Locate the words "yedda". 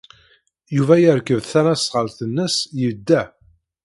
2.81-3.21